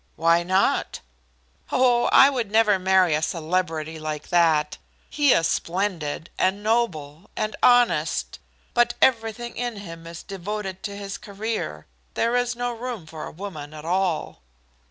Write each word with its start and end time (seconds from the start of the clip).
"Why 0.15 0.41
not?" 0.41 0.99
"Oh, 1.71 2.05
I 2.05 2.31
would 2.31 2.49
never 2.49 2.79
marry 2.79 3.13
a 3.13 3.21
celebrity 3.21 3.99
like 3.99 4.29
that. 4.29 4.79
He 5.11 5.31
is 5.31 5.45
splendid, 5.45 6.31
and 6.39 6.63
noble, 6.63 7.29
and 7.37 7.55
honest; 7.61 8.39
but 8.73 8.95
everything 8.99 9.55
in 9.55 9.75
him 9.77 10.07
is 10.07 10.23
devoted 10.23 10.81
to 10.85 10.97
his 10.97 11.19
career. 11.19 11.85
There 12.15 12.35
is 12.35 12.55
no 12.55 12.73
room 12.73 13.05
for 13.05 13.27
a 13.27 13.31
woman 13.31 13.75
at 13.75 13.85
all." 13.85 14.41